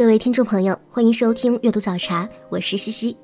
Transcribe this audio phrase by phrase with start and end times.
[0.00, 3.14] 各位听众朋友，欢迎收听阅读早茶，我是西西。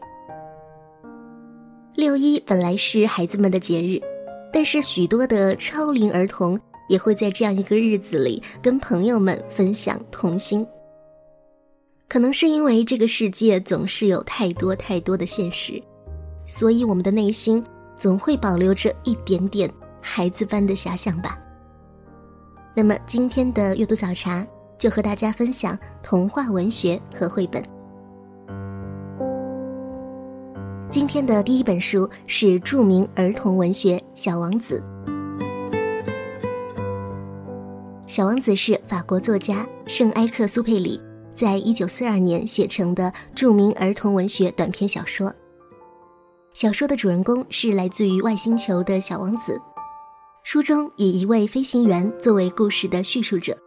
[1.95, 3.99] 六一本来是孩子们的节日，
[4.53, 10.67] 但是许多的超龄儿童也会在这样一个日子里跟朋友们分享童心。
[12.09, 15.83] 可能是因为这个世界总是有太多太多的现实，
[16.47, 17.65] 所以我们的内心
[17.97, 21.39] 总会保留着一点点孩子般的遐想吧。
[22.75, 24.47] 那么今天的阅读早茶。
[24.79, 27.63] 就和大家分享童话文学和绘本。
[30.89, 34.83] 今天的第一本书是著名儿童文学《小王子》。
[38.07, 41.01] 《小王子》是法国作家圣埃克苏佩里
[41.35, 45.35] 在一九四二年写成的著名儿童文学短篇小说。
[46.55, 49.61] 小说的主人公是来自于外星球的小王子，
[50.45, 53.59] 书中以一位飞行员作为故事的叙述者。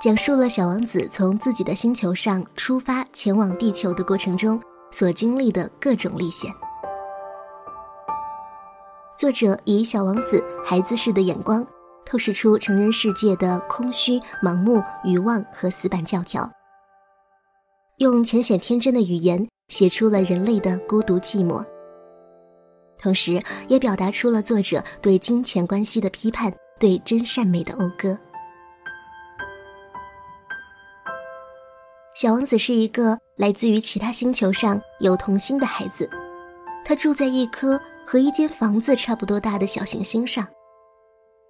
[0.00, 6.52] 讲述了小王子从自己的星球上出发前往地球的过程中所经历的各种历险。
[9.16, 11.64] 作者以小王子孩子式的眼光，
[12.04, 16.50] 透视出成人世界的空虚、盲目、欲望和死板教条，
[17.98, 21.64] 用浅显天真的语言写出了人类的孤独寂寞，
[22.98, 28.18] 同时也表达出了作者对金钱关系的批判，对真善美的讴歌。
[32.24, 36.08] 小王子是一个来自于其他星球上有童心的孩子，
[36.82, 40.48] 他住在一颗和一间房子差不多大的小行星上。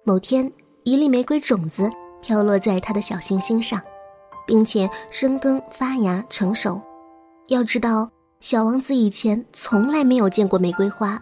[0.03, 0.51] 某天，
[0.83, 1.89] 一粒玫瑰种子
[2.21, 3.81] 飘落在他的小行星上，
[4.45, 6.81] 并且生根发芽成熟。
[7.47, 8.11] 要知道，
[8.41, 11.17] 小王子以前从来没有见过玫瑰花，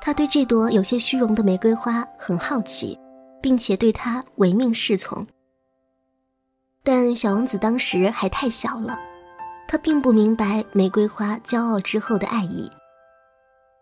[0.00, 2.96] 他对这朵有些虚荣的玫瑰花很好奇，
[3.42, 5.26] 并且对它唯命是从。
[6.92, 8.98] 但小王子当时还太小了，
[9.68, 12.68] 他并不明白玫瑰花骄傲之后的爱意。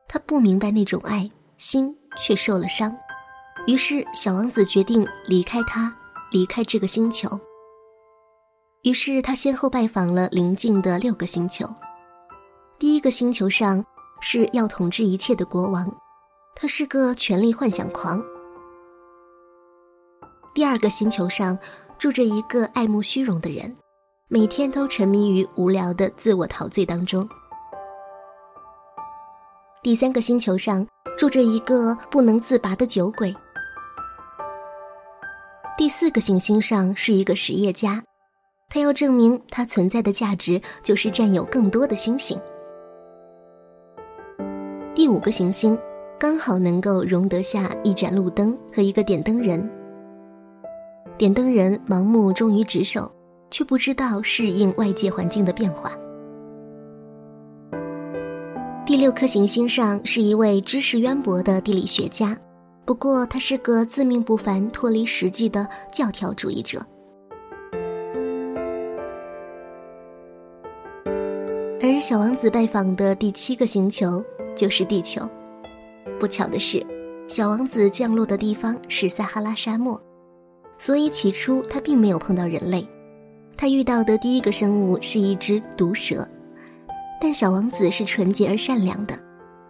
[0.07, 2.95] 他不明白那种爱，心却受了伤。
[3.67, 5.91] 于是，小王子决定离开他，
[6.31, 7.41] 离开这个星球。
[8.83, 11.67] 于是，他先后拜访了邻近的六个星球。
[12.79, 13.83] 第一个星球上
[14.21, 15.91] 是要统治一切的国王，
[16.55, 18.23] 他是个权力幻想狂。
[20.53, 21.59] 第二个星球上。
[21.99, 23.75] 住着一个爱慕虚荣的人，
[24.29, 27.29] 每天都沉迷于无聊的自我陶醉当中。
[29.83, 33.35] 第三个星球上住着一个不能自拔的酒鬼。
[35.77, 38.01] 第四个行星上是一个实业家，
[38.69, 42.41] 他要证明他存在的价值就是占有更多的星星。
[44.95, 45.77] 第五个行星
[46.17, 49.69] 刚好能够容得下一盏路灯和一个点灯人。
[51.19, 53.13] 点灯人盲目忠于职守，
[53.51, 55.93] 却不知道适应外界环境的变化。
[58.87, 62.39] 第六颗行星上是一位知识渊博的地理学家，
[62.85, 66.87] 不过他是个自命不凡、脱离实际的教条主义者。
[71.81, 74.25] 而小王子拜访的第七个星球
[74.55, 75.29] 就是地球。
[76.21, 76.81] 不巧的是，
[77.29, 80.01] 小王子降落的地方是撒哈拉沙漠。
[80.79, 82.87] 所以起初他并没有碰到人类，
[83.57, 86.27] 他遇到的第一个生物是一只毒蛇，
[87.21, 89.19] 但小王子是纯洁而善良的，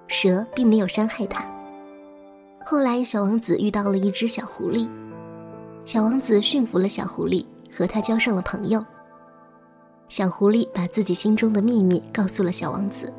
[0.07, 1.45] 蛇并没有伤害他。
[2.65, 4.87] 后来小王子遇到了一只小狐狸，
[5.87, 7.45] 小王子驯服了小狐狸，
[7.75, 8.85] 和他交上了朋友。
[10.11, 13.11] 小狐狸把自己心中的秘密告诉了小王子，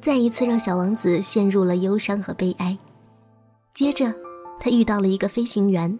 [0.00, 2.76] 再一次让小王子陷入了忧伤和悲哀。
[3.74, 4.14] 接着，
[4.58, 5.98] 他遇到了一个飞行员。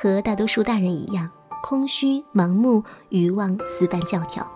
[0.00, 1.28] 和大多数大人一样，
[1.60, 4.48] 空虚、盲目、欲望、死板教条。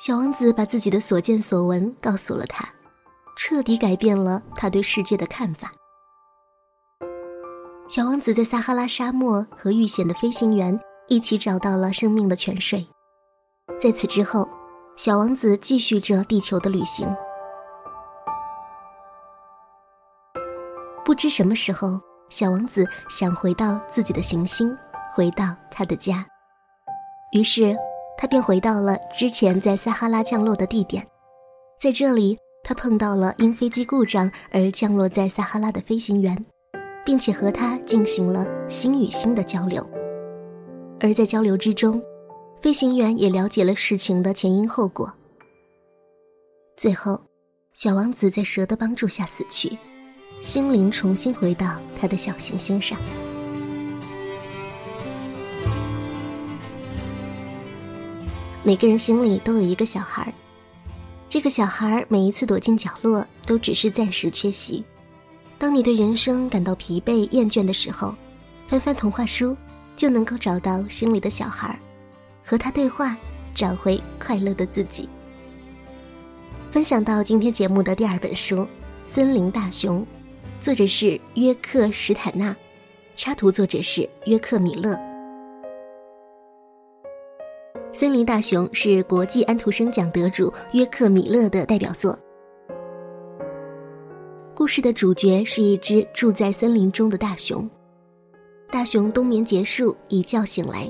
[0.00, 2.68] 小王子把自己的所见所闻告诉了他，
[3.36, 5.70] 彻底改变了他对世界的看法。
[7.86, 10.76] 小王子在撒哈拉沙漠和遇险的飞行员
[11.06, 12.84] 一起找到了生命的泉水。
[13.78, 14.48] 在此之后，
[14.96, 17.06] 小王子继续着地球的旅行。
[21.04, 24.74] 不知什么时候，小王子想回到自己的行星，
[25.12, 26.26] 回到他的家。
[27.32, 27.76] 于是，
[28.16, 31.06] 他便回到了之前在撒哈拉降落的地点。
[31.78, 36.42] 在这里，他碰到了因飞机故障而降落在撒哈拉的飞行员，
[37.04, 39.86] 并且和他进行了心与心的交流。
[41.00, 42.02] 而在交流之中，
[42.62, 45.12] 飞行员也了解了事情的前因后果。
[46.78, 47.20] 最后，
[47.74, 49.76] 小王子在蛇的帮助下死去，
[50.40, 52.98] 心灵重新回到他的小行星上。
[58.62, 60.32] 每个人心里都有一个小孩
[61.28, 64.84] 这个小孩每一次躲进角落，都只是暂时缺席。
[65.58, 68.14] 当你对人生感到疲惫厌倦的时候，
[68.68, 69.56] 翻翻童话书，
[69.96, 71.78] 就能够找到心里的小孩
[72.44, 73.16] 和他对话，
[73.54, 75.08] 找回快乐的自己。
[76.70, 78.58] 分享到今天节目的第二本书
[79.06, 80.00] 《森林大熊》，
[80.64, 82.56] 作者是约克·史坦纳，
[83.16, 84.94] 插图作者是约克·米勒。
[87.92, 92.18] 《森林大熊》是国际安徒生奖得主约克·米勒的代表作。
[94.54, 97.68] 故事的主角是一只住在森林中的大熊。
[98.72, 100.88] 大熊冬眠结束，一觉醒来。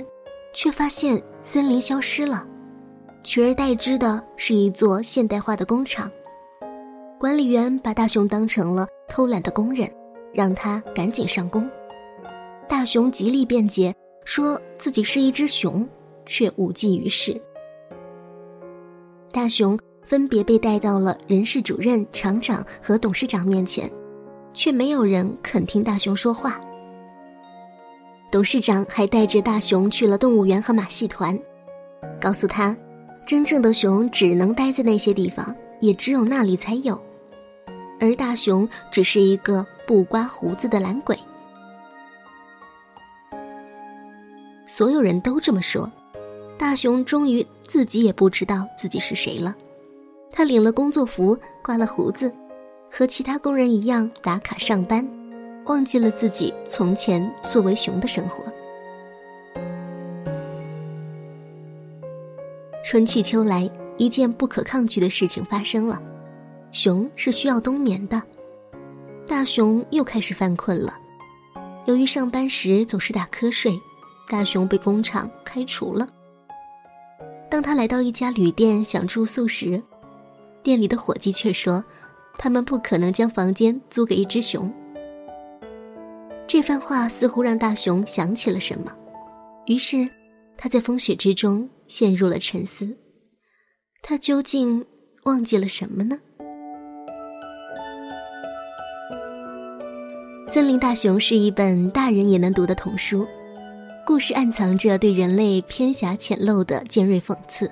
[0.53, 2.47] 却发现森林消失了，
[3.25, 6.09] 取而代之的是一座现代化的工厂。
[7.19, 9.91] 管理员把大熊当成了偷懒的工人，
[10.33, 11.69] 让他赶紧上工。
[12.69, 15.87] 大熊极力辩解，说自己是一只熊，
[16.27, 17.41] 却无济于事。
[19.31, 23.91] 大熊分别被带到了人事主任、厂长和董事长面前，
[24.53, 26.61] 却没有人肯听大熊说话。
[28.31, 31.39] 董事长还带着大熊去了动物园和马戏团，
[32.21, 32.77] 告诉他，
[33.27, 37.01] 真正的熊只能待在那些地方，也只有那里才有，
[38.05, 41.19] 而大熊只是一个不刮胡子的懒鬼。
[44.67, 45.91] 所有人都这么说，
[46.59, 49.55] 大熊终于自己也不知道自己是谁了。
[50.33, 52.31] 他领了工作服，刮了胡子，
[52.91, 55.07] 和其他工人一样打卡上班。
[55.67, 58.45] 忘记了自己从前作为熊的生活。
[62.85, 66.03] 春去秋来，一件不可抗拒的事情发生了：
[66.75, 68.21] 熊是需要冬眠的。
[69.29, 70.99] 大熊又开始犯困了。
[71.87, 73.81] 由于上班时总是打瞌睡，
[74.29, 76.07] 大熊被工厂开除了。
[77.49, 79.81] 当他来到一家旅店想住宿时，
[80.65, 81.83] 店里的伙计却说，
[82.37, 84.73] 他们不可能将房间租给一只熊。
[86.49, 88.93] 这番话似乎让大熊想起了什么，
[89.67, 90.09] 于是
[90.57, 92.97] 他在风雪之中陷入了沉思。
[94.03, 94.85] 他究竟
[95.23, 96.17] 忘记了什么呢？
[100.55, 103.27] 《森林大熊》是一本大人也能读的童书，
[104.07, 107.69] 故事暗藏着对人类偏狭浅陋的尖锐讽刺，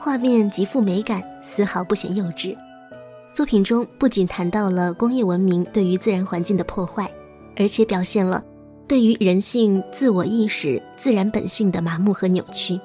[0.00, 2.56] 画面极富美感，丝毫不显幼稚。
[3.34, 7.06] 作品中不仅谈到了工业文明对于自然环境的破坏。
[7.58, 8.42] 而且表现了
[8.86, 12.80] 对于人性自我意识、自然本性的麻木和扭曲，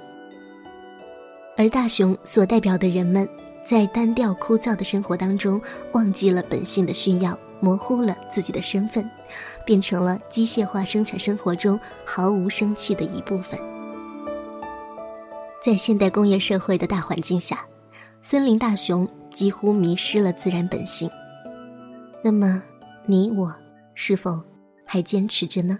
[1.55, 3.25] 而大熊所代表的人们，
[3.63, 5.61] 在单调枯燥的生活当中，
[5.93, 9.09] 忘记了本性的需要，模糊了自己的身份，
[9.65, 13.57] 变成了机械化生产生活中毫无生气的一部分。
[15.63, 17.65] 在现代工业社会的大环境下，
[18.21, 21.09] 森林大熊几乎迷失了自然本性。
[22.21, 22.61] 那么，
[23.05, 23.55] 你我
[23.95, 24.43] 是否？
[24.85, 25.79] 还坚持着呢。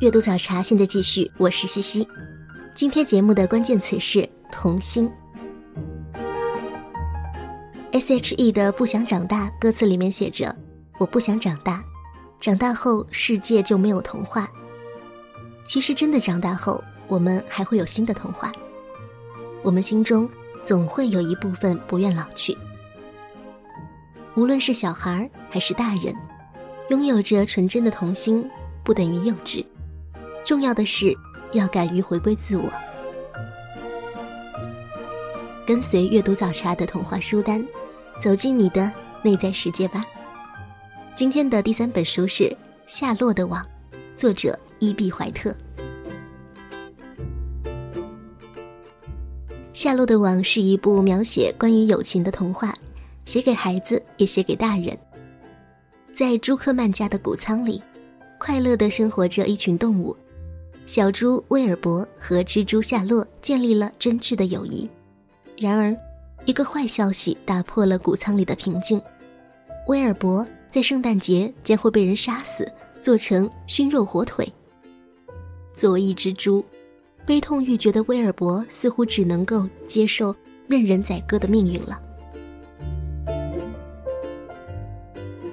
[0.00, 2.08] 阅读早茶现在继续，我是西西。
[2.74, 5.10] 今天节目的关键词是童心。
[7.92, 10.56] S.H.E 的《不想长大》歌词里面写着
[10.96, 11.84] ：“我不想长大，
[12.40, 14.48] 长大后世界就没有童话。”
[15.64, 18.50] 其实真的长大后，我们还会有新的童话。
[19.62, 20.26] 我们心中
[20.64, 22.56] 总会有一部分不愿老去。
[24.34, 26.16] 无论是小孩还是大人，
[26.88, 28.48] 拥有着纯真的童心，
[28.82, 29.62] 不等于幼稚。
[30.50, 31.16] 重要的是
[31.52, 32.68] 要敢于回归自我，
[35.64, 37.64] 跟随阅读早茶的童话书单，
[38.18, 38.90] 走进你的
[39.22, 40.04] 内在世界吧。
[41.14, 42.42] 今天的第三本书是
[42.84, 43.62] 《夏洛的网》，
[44.16, 45.50] 作者伊碧怀特。
[49.72, 52.74] 《夏洛的网》是一部描写关于友情的童话，
[53.24, 54.98] 写给孩子，也写给大人。
[56.12, 57.80] 在朱克曼家的谷仓里，
[58.36, 60.16] 快乐地生活着一群动物。
[60.86, 64.88] 小猪威尔伯和蜘蛛夏洛建立了真挚的友谊。
[65.56, 65.96] 然而，
[66.46, 69.00] 一个坏消息打破了谷仓里的平静：
[69.86, 72.70] 威尔伯在圣诞节将会被人杀死，
[73.00, 74.52] 做成熏肉火腿。
[75.72, 76.64] 作为一只猪，
[77.24, 80.34] 悲痛欲绝的威尔伯似乎只能够接受
[80.66, 82.00] 任人宰割的命运了。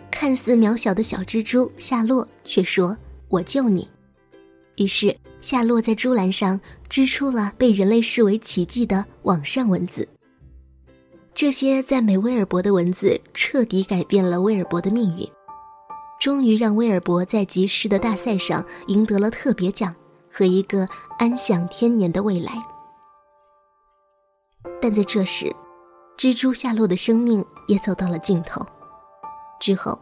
[0.09, 2.97] 看似渺小的小蜘蛛夏洛却说
[3.29, 3.87] ：“我救你。”
[4.77, 10.07] 于是，夏洛在猪栏上织出了被人类视为奇迹的网上文字。
[11.33, 15.27] 这些赞美威尔伯的文字彻底改变了威尔伯的命运，
[16.19, 19.93] 终于让威尔伯在集市的大赛上赢得了特别奖
[20.31, 22.53] 和一个安享天年的未来。
[24.79, 25.51] 但在这时，
[26.17, 28.63] 蜘蛛夏洛的生命也走到了尽头。
[29.59, 29.99] 之后，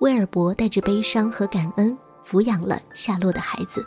[0.00, 3.86] 威尔伯带着悲伤和感恩抚养了夏洛的孩子。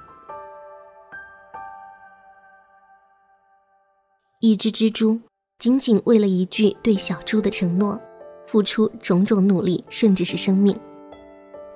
[4.43, 5.19] 一只蜘蛛
[5.59, 7.99] 仅仅为了一句对小猪的承诺，
[8.47, 10.75] 付出种种努力，甚至是生命。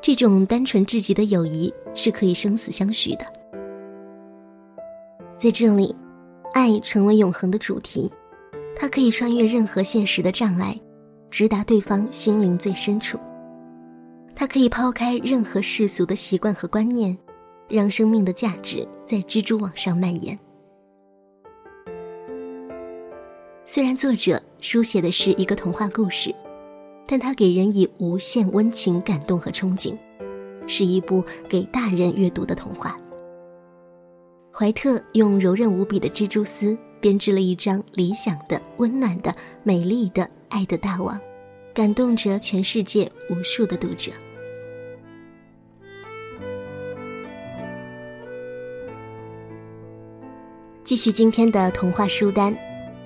[0.01, 3.25] 这种单纯至极的友谊是可以生死相许的。
[5.37, 5.95] 在这里，
[6.55, 8.11] 爱成为永恒的主题，
[8.75, 10.75] 它可以穿越任何现实的障碍，
[11.29, 13.19] 直达对方心灵最深处。
[14.35, 17.15] 它可以抛开任何世俗的习惯和观念，
[17.69, 20.35] 让生命的价值在蜘蛛网上蔓延。
[23.67, 26.33] 虽然作者书写的是一个童话故事，
[27.07, 29.97] 但它给人以无限温情、感动和憧憬，
[30.67, 32.95] 是一部给大人阅读的童话。
[34.51, 41.19] 怀特用柔韧无比的蜘蛛丝编织了一张理想的、温暖的、美丽的爱的大网，
[41.73, 44.11] 感动着全世界无数的读者。
[50.83, 52.55] 继续今天的童话书单。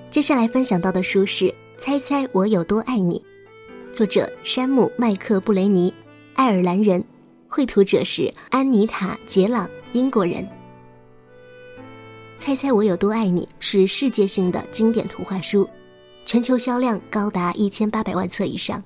[0.09, 1.45] 接下来分享到的书是
[1.77, 3.23] 《猜猜我有多爱你》，
[3.93, 5.93] 作者山姆·麦克布雷尼，
[6.33, 7.03] 爱尔兰人，
[7.47, 10.43] 绘图者是安妮塔·杰朗，英国人。
[12.39, 15.69] 《猜猜我有多爱你》是世界性的经典图画书，
[16.25, 18.83] 全球销量高达一千八百万册以上。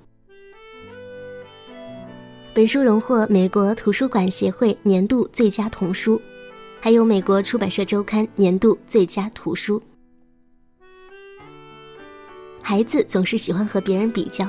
[2.54, 6.22] 本书荣获美国图书馆协会年度最佳童书，
[6.82, 9.82] 还有美国出版社周刊年度最佳图书。
[12.66, 14.48] 孩子总是喜欢和别人比较，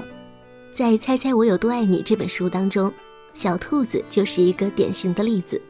[0.73, 2.90] 在《猜猜我有多爱你》这本书当中，
[3.35, 5.61] 小兔子就是一个典型的例子。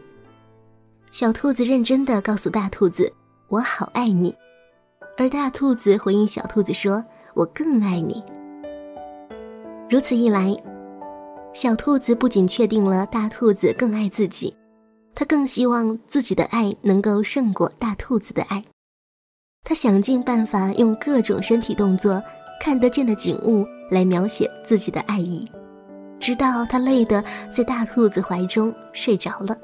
[1.10, 3.10] 小兔子认真的告诉大兔子
[3.48, 4.34] ：“我好爱你。”
[5.16, 8.22] 而大兔子回应小兔子说：“我更爱你。”
[9.88, 10.54] 如此一来。
[11.54, 14.54] 小兔子不仅确定了大兔子更爱自己，
[15.14, 18.62] 它更希望自己的爱能够胜过大兔子的爱。
[19.64, 22.22] 他想尽办法用各种身体动作、
[22.60, 25.48] 看得见的景物来描写自己的爱意，
[26.20, 29.56] 直到他累得在大兔子怀中睡着了。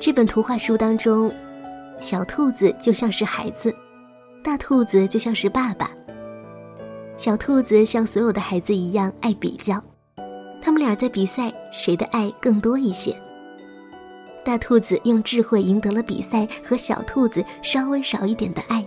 [0.00, 1.30] 这本图画书当中，
[2.00, 3.72] 小兔子就像是孩子，
[4.42, 5.90] 大兔子就像是爸爸。
[7.18, 9.80] 小兔子像所有的孩子一样爱比较，
[10.62, 13.14] 他们俩在比赛谁的爱更多一些。
[14.44, 18.84] 大兔子用智慧赢得了比赛和小兔子稍微少一点的爱，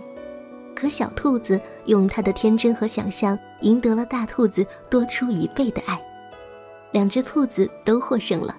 [0.74, 6.00] 可小兔子用它的天真和想象赢得了大兔子多出一倍的爱，
[6.92, 8.54] 两只兔子都获胜了。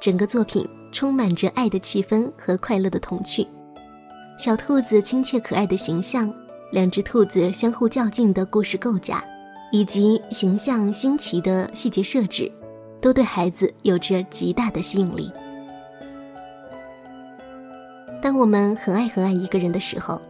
[0.00, 3.46] 整个作品充满着爱的气氛和快乐的童趣，
[4.38, 6.32] 小兔子亲切可爱的形象。
[6.72, 9.24] 两只兔子相互较劲的故事构架，
[9.72, 12.48] 以及形象新奇的细节设置，
[13.00, 15.32] 都对孩子有着极大的吸引力。
[18.22, 20.20] 当我们很爱很爱一个人的时候，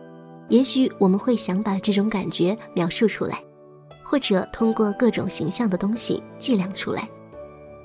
[0.49, 3.43] 也许我们会想把这种感觉描述出来，
[4.03, 7.09] 或者通过各种形象的东西计量出来。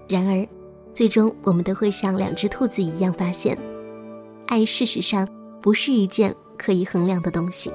[0.08, 0.48] 然而，
[0.94, 3.58] 最终我们都会像两只兔子一样发现，
[4.48, 5.28] 爱事实上
[5.60, 7.72] 不是一件可以衡量的东西。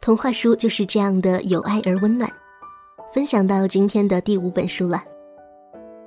[0.00, 2.28] 童话书就是这样的有爱而温暖。
[3.16, 5.02] 分享到今天的第五本书了，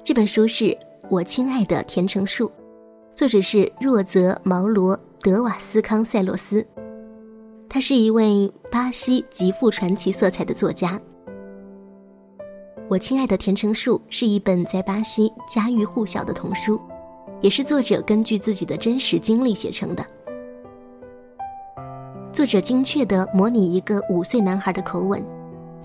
[0.03, 0.77] 这本书是
[1.09, 2.51] 我亲爱的甜橙树，
[3.15, 6.63] 作者是若泽毛罗德瓦斯康塞洛斯，
[7.67, 11.01] 他是一位巴西极富传奇色彩的作家。
[12.87, 16.79] 我亲爱的甜橙树是一本在巴西家喻户晓的童书，
[17.41, 20.05] 也是作者根据自己的真实经历写成的。
[22.31, 25.19] 作者精确地模拟一个五岁男孩的口吻，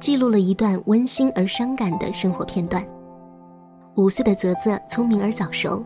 [0.05, 2.87] 记录了一段温馨而伤感的生活片段。
[3.95, 5.83] 五岁的泽泽聪明而早熟，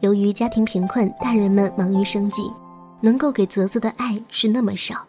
[0.00, 2.52] 由于家庭贫困，大人们忙于生计，
[3.00, 5.02] 能够给泽泽的爱是那么少，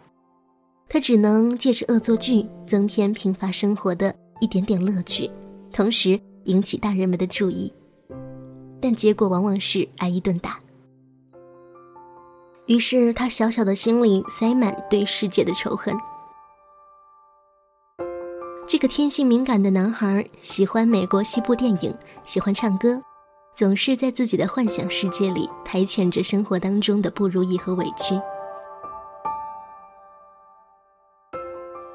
[0.88, 5.30] 他只能借着恶作剧增添贫乏生活的一点点乐趣，
[5.74, 7.74] 同时引起大人们的注意，
[8.80, 10.58] 但结果往往是挨一顿打。
[12.68, 15.94] 于是，他小小的心里塞满对世界的仇恨。
[18.74, 23.00] 这个天性敏感的男孩喜欢美国西部电影，喜欢唱歌，
[23.54, 28.20] 总是在自己的幻想世界里排遣着生活当中的不如意和委屈。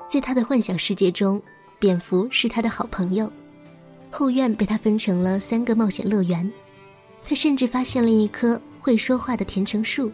[0.09, 1.43] 在他的幻想世界中，
[1.81, 3.29] 蝙蝠是他的好朋友，
[4.09, 6.49] 后院被他分成了三个冒险乐园，
[7.25, 10.13] 他甚至发现了一棵会说话的甜橙树。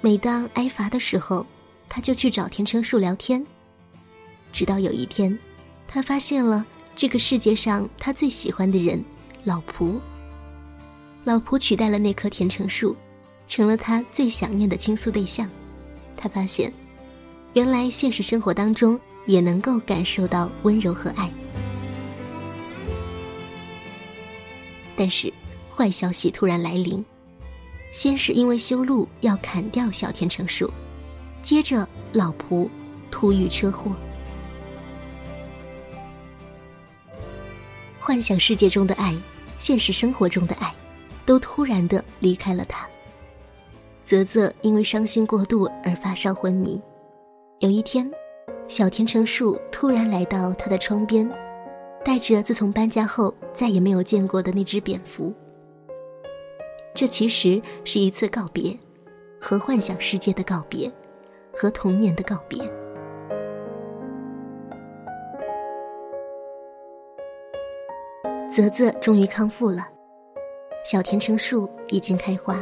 [0.00, 1.44] 每当挨罚的时候，
[1.88, 3.44] 他就去找甜橙树聊天。
[4.52, 5.36] 直到有一天，
[5.88, 9.02] 他发现了这个世界上他最喜欢的人——
[9.44, 10.00] 老蒲。
[11.24, 12.94] 老蒲取代了那棵甜橙树，
[13.48, 15.48] 成了他最想念的倾诉对象。
[16.16, 16.72] 他发现，
[17.54, 21.30] 原来现实生活当中也能够感受到温柔和爱。
[24.96, 25.32] 但是，
[25.70, 27.04] 坏消息突然来临。
[27.92, 30.70] 先是因为修路要砍掉小甜橙树，
[31.42, 32.68] 接着老仆
[33.10, 33.92] 突遇车祸。
[38.06, 39.12] 幻想世界中的爱，
[39.58, 40.72] 现实生活中的爱，
[41.24, 42.86] 都突然的离开了他。
[44.04, 46.80] 泽泽因为伤心过度而发烧昏迷。
[47.58, 48.08] 有一天，
[48.68, 51.28] 小甜橙树突然来到他的窗边，
[52.04, 55.34] 带着自从搬家后再也没有见过的那只蝙蝠。
[56.94, 58.78] 这其实是一次告别，
[59.40, 60.88] 和幻想世界的告别，
[61.52, 62.70] 和童年的告别。
[68.56, 69.86] 泽泽终于康复了，
[70.82, 72.58] 小甜橙树已经开花，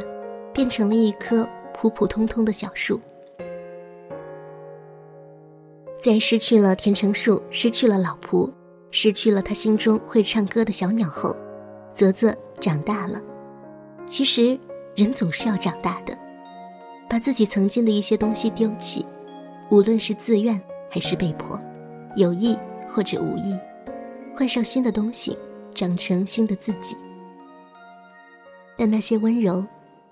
[0.53, 2.99] 变成了一棵普普通通的小树。
[5.97, 8.51] 在失去了甜橙树，失去了老仆，
[8.91, 11.33] 失去了他心中会唱歌的小鸟后，
[11.93, 13.21] 泽泽长大了。
[14.05, 14.59] 其实，
[14.97, 16.13] 人总是要长大的，
[17.09, 19.05] 把自己曾经的一些东西丢弃，
[19.69, 21.57] 无论是自愿还是被迫，
[22.17, 23.57] 有意或者无意，
[24.35, 25.37] 换上新的东西，
[25.75, 26.95] 长成新的自己。
[28.77, 29.63] 但那些温柔，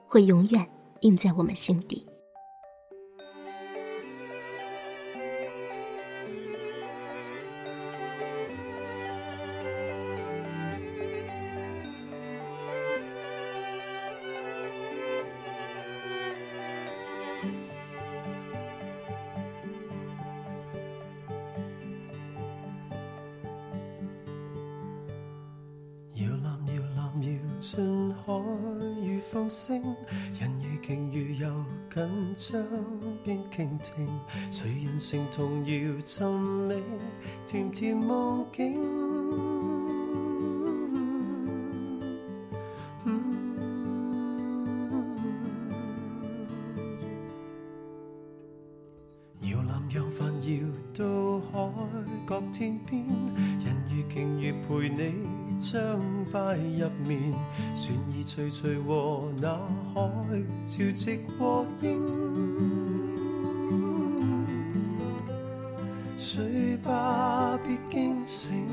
[0.07, 2.05] 会永远印在我们心底。
[28.25, 28.33] 海
[29.01, 29.81] 与风声，
[30.39, 32.63] 人如鯨鱼游紧张
[33.21, 34.07] 边倾听，
[34.49, 36.81] 谁人成同摇寻觅
[37.45, 38.75] 甜甜梦境？
[49.41, 51.69] 摇篮扬帆摇到海
[52.25, 53.05] 角天边，
[53.59, 55.43] 人如鲸鱼陪你。
[55.59, 57.31] 将快入眠，
[58.35, 59.47] 徐徐和那
[59.93, 60.01] 海
[60.65, 62.01] 潮汐和应，
[66.17, 68.67] 睡吧别惊醒，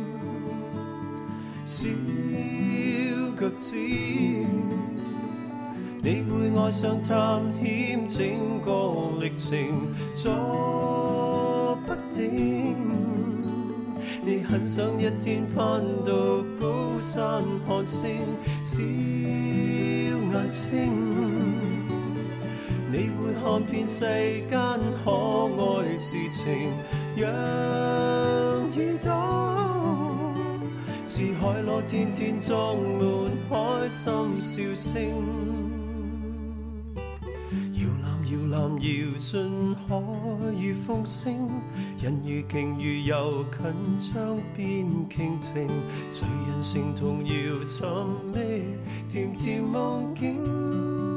[1.66, 1.88] 小
[3.38, 4.46] 脚趾，你
[6.23, 12.89] 会爱上探险整个历程，坐不定。
[14.50, 16.12] 很想一天攀到
[16.60, 16.98] 高。
[16.98, 18.26] 山看星，
[18.62, 20.92] 小眼睛，
[22.90, 24.50] 你会看遍世间
[25.02, 25.10] 可
[25.56, 26.74] 爱事情。
[27.16, 29.08] 让耳朵
[31.06, 34.04] 似海螺，天天装满开心
[34.36, 35.80] 笑声。
[38.31, 40.01] 摇篮摇进海
[40.57, 41.51] 与风声，
[42.01, 45.69] 人如鲸鱼游近窗边倾听，
[46.12, 47.83] 谁人成同摇寻
[48.33, 48.62] 觅
[49.09, 51.10] 甜甜梦境。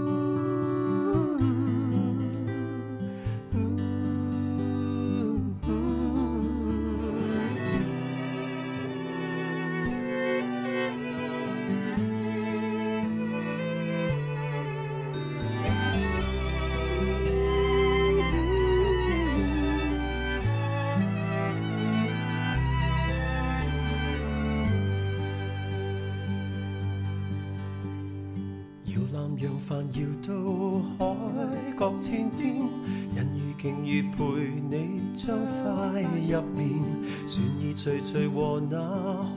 [37.84, 38.78] 徐徐和那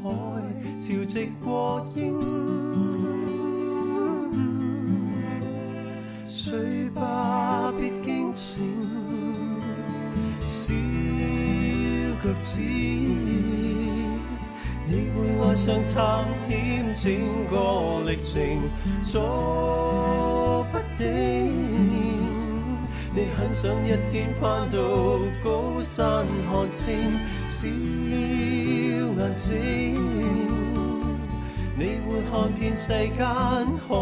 [0.05, 0.07] 海
[0.77, 2.15] 潮汐和应，
[6.25, 8.63] 睡吧别惊醒，
[10.47, 10.73] 小
[12.23, 12.61] 脚趾。
[14.87, 17.05] 你会爱上探险整
[17.51, 17.55] 个
[18.09, 18.39] 历程，
[19.03, 21.76] 坐不定。
[23.17, 24.79] 你很想一天攀到
[25.43, 29.99] 高山看星，小眼睛。
[31.79, 33.17] 你会看遍世间
[33.89, 33.95] 可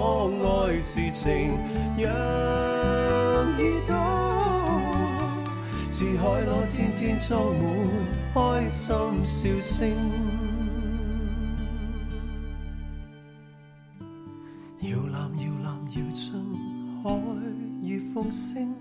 [0.42, 1.56] 爱事情，
[1.96, 2.10] 让
[3.54, 3.94] 耳朵
[5.92, 7.62] 似海螺，天天装满
[8.34, 9.88] 开心笑声。
[14.80, 16.34] 摇篮，摇篮，摇进
[17.04, 17.08] 海
[17.80, 18.74] 与风声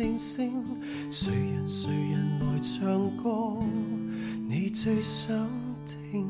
[0.00, 0.64] 星星，
[1.10, 3.62] 谁人谁人来唱歌？
[4.48, 5.46] 你最想
[5.84, 6.26] 听。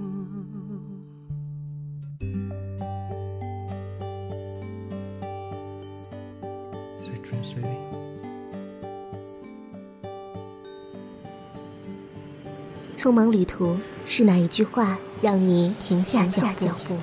[12.96, 16.98] 匆忙旅途是哪一句话让你停下脚步？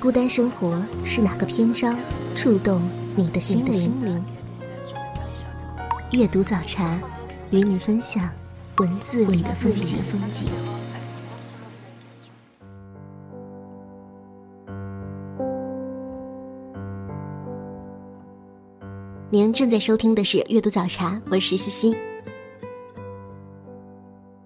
[0.00, 1.98] 孤单生活是哪个篇章
[2.34, 2.80] 触动
[3.14, 4.24] 你的心灵？
[6.12, 7.00] 阅读早茶，
[7.50, 8.28] 与你分享
[8.76, 9.98] 文字里的风景。
[10.02, 10.46] 风景
[19.30, 21.96] 您正在收听的是阅读早茶，我是西西。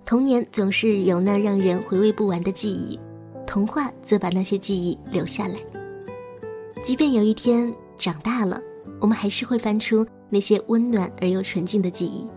[0.04, 2.96] 童年总是有那让人回味不完的记忆。
[3.44, 5.56] 童话则把那些记忆留下来。
[6.80, 8.62] 即便有一天长大了，
[9.00, 12.28] 我们还是会翻出那些温暖而又纯净的记忆，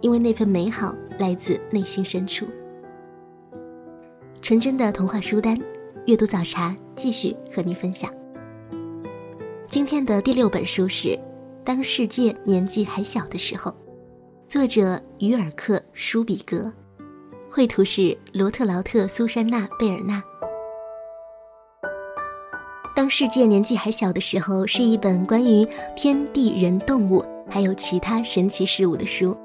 [0.00, 2.46] 因为那份美好来自内心深处。
[4.40, 5.58] 纯真的童话书单，
[6.06, 8.10] 阅读早茶继续和你分享。
[9.68, 11.08] 今天的第六本书是
[11.64, 13.70] 《当世界年纪还小的时候》，
[14.46, 16.72] 作者于尔克·舒比格，
[17.50, 20.22] 绘图是罗特劳特·苏珊娜·贝尔纳。
[22.96, 29.36] 当世界年纪还小的时候，是一本关于天地人、动物还有其他神奇事物的书。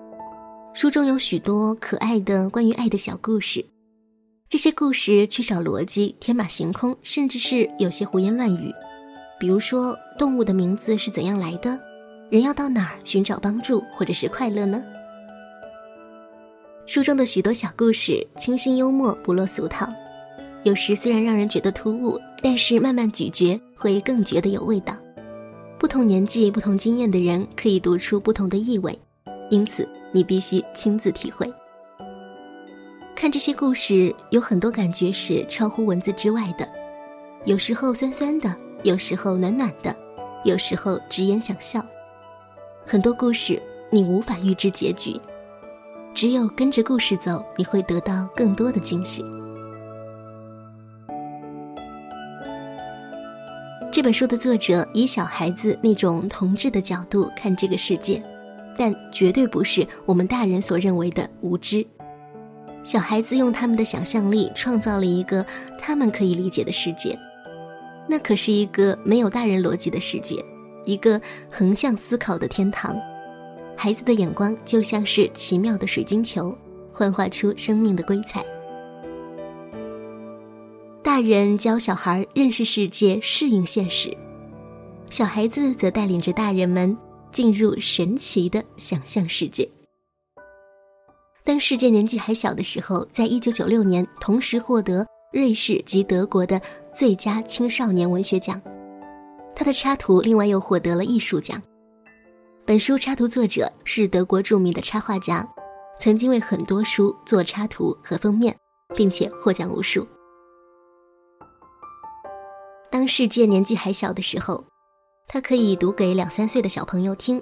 [0.74, 3.66] 书中有许多可爱的关于爱的小故事，
[4.48, 8.74] 这些故事缺少逻辑，天马行空，甚至是有些胡言乱语。
[9.38, 11.78] 比如说，动物的名字是怎样来的？
[12.30, 14.82] 人要到哪儿寻找帮助或者是快乐呢？
[16.86, 19.90] 书中的许多小故事清新幽默，不落俗套。
[20.64, 24.96] 有时虽然让人觉得突兀，但是慢慢咀嚼会更觉得有味道。
[25.80, 28.98] 不同年纪、不同经验的人可以读出不同的意味，
[29.50, 31.52] 因此你必须亲自体会。
[33.16, 36.68] 看这些故事，有很多感觉是超乎文字之外的，
[37.46, 39.96] 有时候酸酸的，有时候暖暖的，
[40.44, 41.84] 有时候直言想笑。
[42.86, 45.20] 很多故事你无法预知结局，
[46.14, 49.26] 只有跟着故事走，你会得到更多的惊喜。
[53.92, 58.24] 这本书的作者以小孩子那种童稚的角度看这个世界，
[58.78, 61.86] 但绝对不是我们大人所认为的无知。
[62.86, 65.46] 小孩子用他们的想象力创造了一个
[65.78, 67.20] 他们可以理解的世界，
[68.08, 70.42] 那可是一个没有大人逻辑的世界，
[70.86, 72.98] 一个横向思考的天堂。
[73.76, 76.58] 孩子的眼光就像是奇妙的水晶球，
[76.94, 78.42] 幻化出生命的瑰彩。
[81.12, 84.16] 大人教小孩认识世界、适应现实，
[85.10, 86.98] 小孩子则带领着大人们
[87.34, 89.70] 进入神奇的想象世界。
[91.44, 96.62] 当世界年纪还小的时候，在一九九六年同时获得瑞士及德国的
[96.96, 98.62] 最佳青少年文学奖。
[99.54, 101.62] 他的插图另外又获得了艺术奖。
[102.66, 105.46] 本书插图作者是德国著名的插画家，
[106.00, 108.56] 曾经为很多书做插图和封面，
[108.96, 110.08] 并且获奖无数。
[112.92, 114.66] 当世界年纪还小的时候，
[115.26, 117.42] 他可以读给两三岁的小朋友听，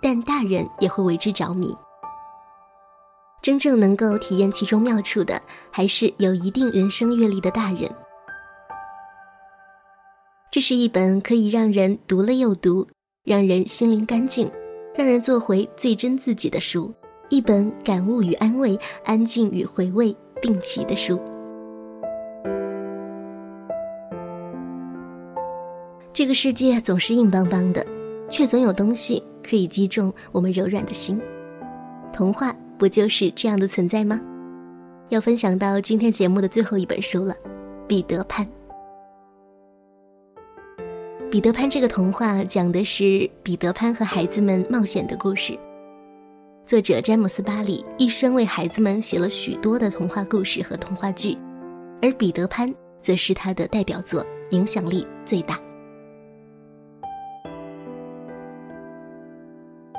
[0.00, 1.76] 但大人也会为之着迷。
[3.42, 7.90] 真正能够体验其中妙处的，还是有一定人生阅历的大人。
[10.52, 12.86] 这是一本可以让人读了又读，
[13.24, 14.48] 让人心灵干净，
[14.96, 16.94] 让人做回最真自己的书，
[17.28, 21.20] 一本感悟与安慰、安静与回味并齐的书。
[26.18, 27.86] 这个世界总是硬邦邦的，
[28.28, 31.16] 却总有东西可以击中我们柔软的心。
[32.12, 34.20] 童话不就是这样的存在吗？
[35.10, 37.32] 要分享到今天节目的最后一本书了，
[37.86, 38.44] 《彼得潘》。
[41.30, 45.56] 《彼得潘》这个童话讲的是彼得潘和孩子们冒险的故事。
[46.66, 51.38] 作者詹姆斯·巴里一生为孩子们写了许多的童话故事和童话剧，
[52.02, 52.68] 而《彼得潘》
[53.00, 55.56] 则是他的代表作，影响力最大。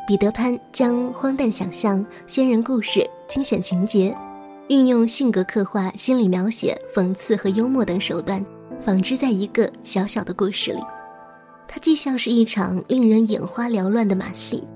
[0.09, 4.17] 彼得潘将荒诞想象、仙人故事、惊险情节，
[4.67, 8.43] 运用性格刻画、心理描写、讽刺和幽默等手段，
[8.81, 10.79] 仿制在一个小小的故事里。
[11.67, 14.67] 它既像是一场令人眼花缭乱的马戏，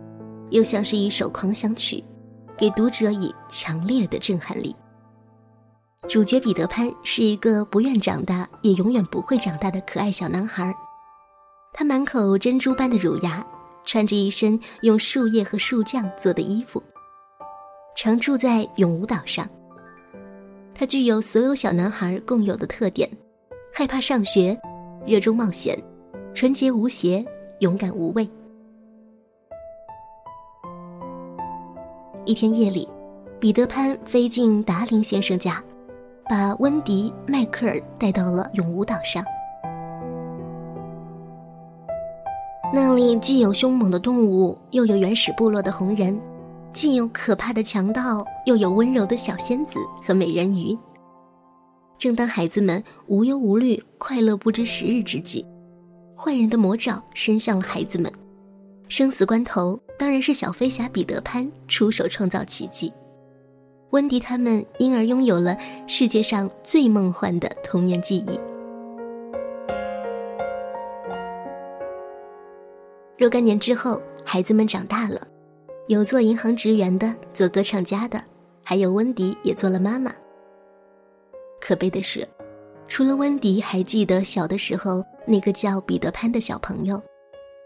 [0.52, 2.04] 又像是一首狂想曲，
[2.56, 4.76] 给读者以强烈的震撼力。
[6.08, 10.72] 主角彼得潘是一个不愿长大，也永远不会长大的可爱小男孩，
[11.74, 13.44] 他满口珍珠般的乳牙。
[13.86, 16.82] 穿着一身用树叶和树浆做的衣服，
[17.96, 19.48] 常住在永无岛上。
[20.74, 23.10] 他具有所有小男孩共有的特点：
[23.74, 24.60] 害怕上学，
[25.06, 25.78] 热衷冒险，
[26.34, 27.24] 纯洁无邪，
[27.60, 28.28] 勇敢无畏。
[32.26, 32.88] 一天夜里，
[33.40, 35.62] 彼得潘飞进达林先生家，
[36.30, 39.24] 把温迪·迈克尔带到了永无岛上。
[42.76, 46.20] 那里既有凶猛的动物，又有原始部落的红人，
[46.74, 50.76] 既有可怕的强盗，又有温柔的小仙子和美人鱼。
[52.00, 55.46] 正当孩子们无忧无虑、快乐不知时日之际，
[56.18, 58.12] 坏人的魔爪伸向了孩子们。
[58.90, 62.92] 生死关头，当然是小飞侠彼得潘出手创造奇迹。
[63.92, 65.56] 温迪他们因而拥有了
[65.86, 68.40] 世界上最梦幻的童年记忆。
[73.18, 75.28] 若干年之后，孩子们长大了，
[75.88, 78.22] 有做银行职员的，做歌唱家的，
[78.64, 80.14] 还有温迪也做了妈妈。
[81.62, 82.28] 可悲的是，
[82.88, 87.02] 除了温迪还记得小的时候那个叫彼得潘的小朋友，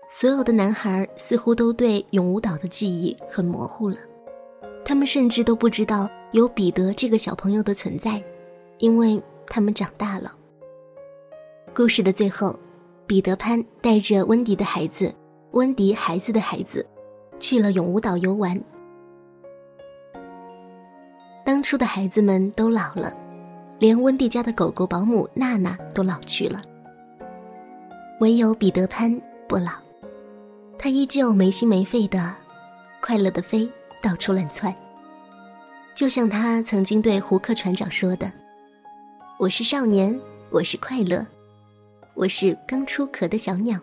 [0.10, 3.98] 所有的男孩似乎都对永舞蹈的记忆很模糊了。
[4.86, 8.24] 他们甚至都不知道有彼得这个小朋友的存在，
[8.78, 10.34] 因为他们长大了。
[11.74, 12.58] 故事的最后，
[13.06, 15.14] 彼得潘带着温迪的孩子，
[15.58, 16.86] 温迪孩子的孩子，
[17.40, 18.62] 去了永无岛游玩。
[21.44, 23.12] 当初的孩子们都老了，
[23.80, 26.62] 连温迪家的狗狗保姆娜娜都老去了，
[28.20, 29.72] 唯有彼得潘不老，
[30.78, 32.36] 他依旧没心没肺的，
[33.02, 33.68] 快乐的飞，
[34.00, 34.72] 到处乱窜。
[35.96, 38.32] 就像他曾经对胡克船长说的
[39.40, 40.20] ：“我是少年，
[40.52, 41.26] 我是快乐。”
[42.14, 43.80] 我是刚出壳的小鸟。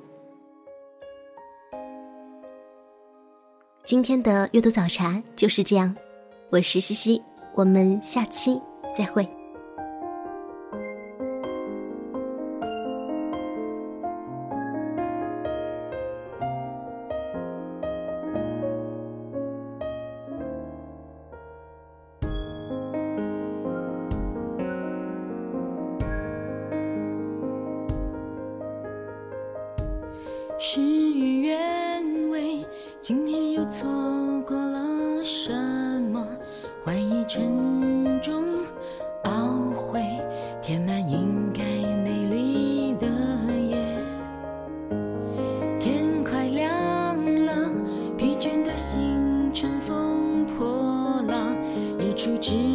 [3.94, 5.94] 今天的阅读早茶就是这样，
[6.50, 7.22] 我是西西，
[7.54, 8.61] 我们下期
[8.92, 9.24] 再会。
[52.24, 52.73] 出之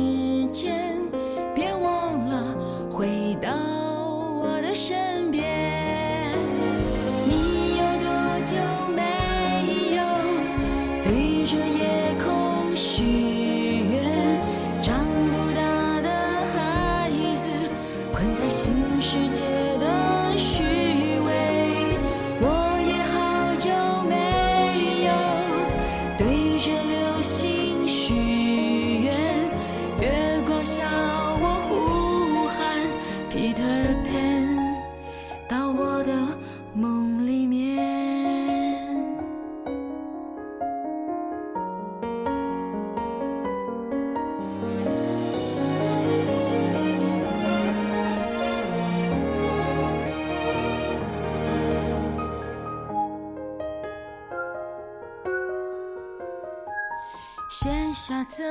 [58.10, 58.44] 卸下责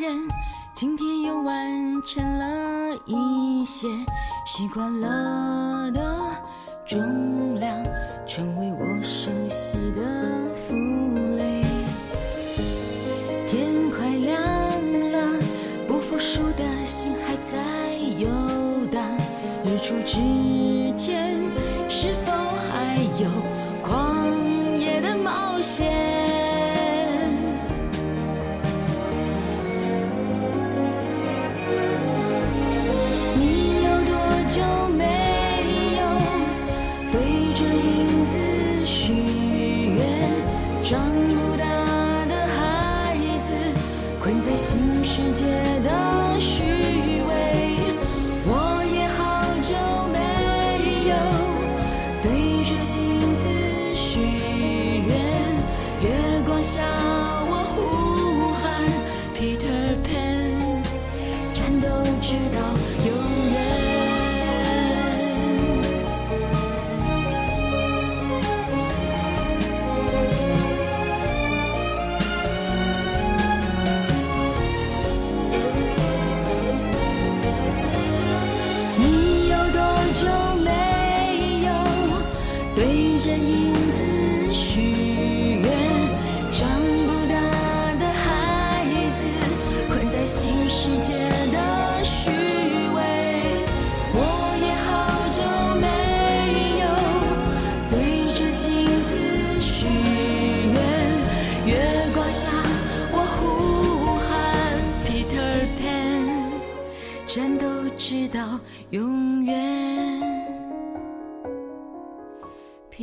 [0.00, 0.26] 任，
[0.72, 3.86] 今天又完成了一些
[4.46, 6.00] 习惯了的
[6.86, 7.70] 重量，
[8.26, 10.74] 成为我熟悉的负
[11.36, 11.62] 累。
[13.46, 14.40] 天快亮
[15.12, 15.38] 了，
[15.86, 18.26] 不服输的心还在游
[18.90, 19.04] 荡。
[19.66, 20.16] 日出之
[20.96, 21.27] 前，
[44.58, 45.46] 新世界
[45.84, 46.40] 的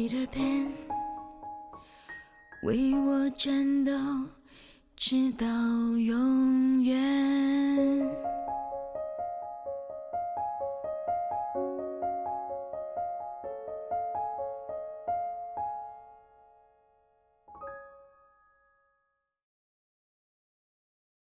[0.05, 0.69] ，Peter Pan，
[2.61, 3.91] 为我战斗
[4.95, 8.34] 直到永远。